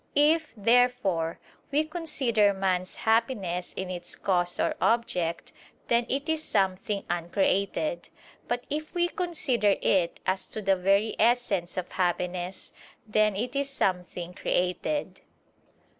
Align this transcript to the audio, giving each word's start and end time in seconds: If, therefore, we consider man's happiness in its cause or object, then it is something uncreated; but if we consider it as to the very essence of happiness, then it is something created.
If, 0.15 0.51
therefore, 0.57 1.37
we 1.71 1.83
consider 1.83 2.55
man's 2.55 2.95
happiness 2.95 3.71
in 3.73 3.91
its 3.91 4.15
cause 4.15 4.59
or 4.59 4.73
object, 4.81 5.51
then 5.89 6.07
it 6.09 6.27
is 6.27 6.41
something 6.43 7.05
uncreated; 7.07 8.09
but 8.47 8.63
if 8.71 8.95
we 8.95 9.09
consider 9.09 9.75
it 9.79 10.19
as 10.25 10.47
to 10.47 10.61
the 10.63 10.75
very 10.75 11.15
essence 11.19 11.77
of 11.77 11.87
happiness, 11.91 12.73
then 13.05 13.35
it 13.35 13.55
is 13.55 13.69
something 13.69 14.33
created. 14.33 15.21